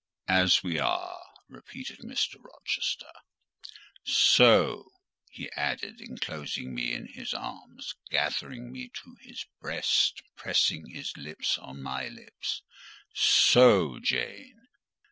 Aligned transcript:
"As 0.33 0.63
we 0.63 0.79
are!" 0.79 1.27
repeated 1.47 1.99
Mr. 1.99 2.43
Rochester—"so," 2.43 3.03
he 5.29 5.51
added, 5.51 6.01
enclosing 6.01 6.73
me 6.73 6.91
in 6.91 7.05
his 7.05 7.35
arms, 7.35 7.93
gathering 8.09 8.71
me 8.71 8.89
to 8.95 9.17
his 9.21 9.45
breast, 9.59 10.23
pressing 10.35 10.87
his 10.87 11.15
lips 11.17 11.59
on 11.59 11.83
my 11.83 12.07
lips: 12.07 12.63
"so, 13.13 13.99
Jane!" 13.99 14.69